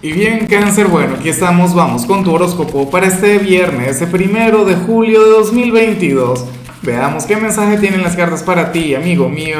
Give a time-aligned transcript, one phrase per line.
[0.00, 4.64] Y bien, cáncer, bueno, aquí estamos, vamos con tu horóscopo para este viernes, el primero
[4.64, 6.44] de julio de 2022.
[6.82, 9.58] Veamos qué mensaje tienen las cartas para ti, amigo mío.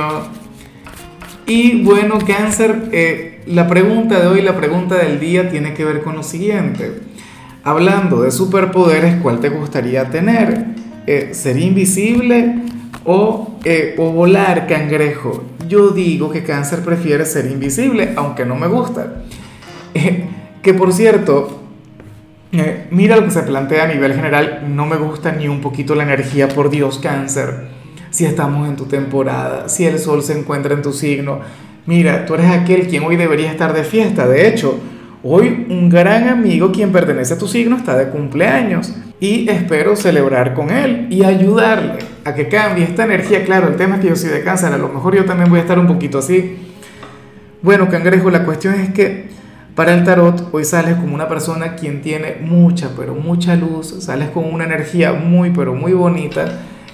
[1.45, 6.03] Y bueno, cáncer, eh, la pregunta de hoy, la pregunta del día tiene que ver
[6.03, 7.01] con lo siguiente.
[7.65, 10.67] Hablando de superpoderes, ¿cuál te gustaría tener?
[11.09, 12.63] Eh, ¿Ser invisible
[13.05, 15.43] o, eh, o volar, cangrejo?
[15.67, 19.25] Yo digo que cáncer prefiere ser invisible, aunque no me gusta.
[20.63, 21.63] que por cierto,
[22.53, 25.95] eh, mira lo que se plantea a nivel general, no me gusta ni un poquito
[25.95, 27.69] la energía, por Dios, cáncer.
[28.11, 31.41] Si estamos en tu temporada, si el sol se encuentra en tu signo,
[31.85, 34.27] mira, tú eres aquel quien hoy debería estar de fiesta.
[34.27, 34.79] De hecho,
[35.23, 40.55] hoy un gran amigo quien pertenece a tu signo está de cumpleaños y espero celebrar
[40.55, 43.45] con él y ayudarle a que cambie esta energía.
[43.45, 45.59] Claro, el tema es que yo soy de cáncer, a lo mejor yo también voy
[45.59, 46.57] a estar un poquito así.
[47.61, 49.29] Bueno, cangrejo, la cuestión es que
[49.79, 54.31] para el tarot, hoy sales como una persona quien tiene mucha, pero mucha luz, sales
[54.31, 56.47] con una energía muy, pero muy bonita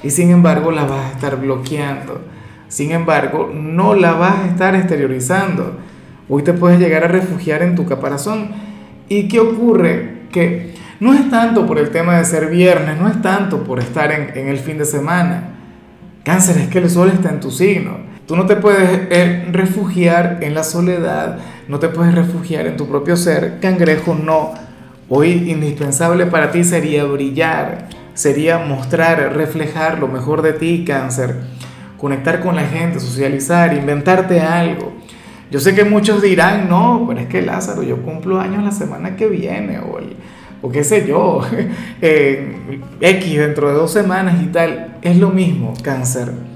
[0.03, 2.21] y sin embargo la vas a estar bloqueando.
[2.69, 5.79] Sin embargo, no la vas a estar exteriorizando.
[6.29, 8.49] Hoy te puedes llegar a refugiar en tu caparazón.
[9.09, 10.25] ¿Y qué ocurre?
[10.31, 14.13] Que no es tanto por el tema de ser viernes, no es tanto por estar
[14.13, 15.55] en, el fin de semana.
[16.23, 17.97] Cáncer es que el sol está en tu signo.
[18.27, 22.89] Tú no te puedes eh, refugiar en la soledad, no te puedes refugiar en tu
[22.89, 23.59] propio ser.
[23.61, 24.55] Cangrejo, no.
[25.11, 31.37] Hoy indispensable para ti sería brillar, sería mostrar, reflejar lo mejor de ti, cáncer.
[31.99, 34.95] Conectar con la gente, socializar, inventarte algo.
[35.51, 39.17] Yo sé que muchos dirán, no, pero es que Lázaro, yo cumplo años la semana
[39.17, 39.99] que viene, o,
[40.63, 41.43] o qué sé yo,
[42.01, 44.97] eh, X dentro de dos semanas y tal.
[45.03, 46.54] Es lo mismo, cáncer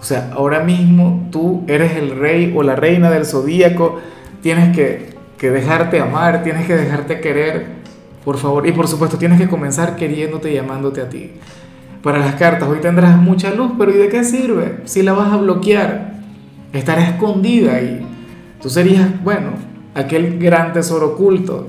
[0.00, 4.00] o sea, ahora mismo tú eres el rey o la reina del zodíaco,
[4.42, 7.66] tienes que, que dejarte amar, tienes que dejarte querer,
[8.24, 8.66] por favor.
[8.66, 11.32] Y por supuesto, tienes que comenzar queriéndote y amándote a ti.
[12.02, 14.78] Para las cartas, hoy tendrás mucha luz, pero ¿y de qué sirve?
[14.84, 16.14] Si la vas a bloquear,
[16.72, 18.06] estará escondida ahí.
[18.62, 19.50] Tú serías, bueno,
[19.94, 21.68] aquel gran tesoro oculto.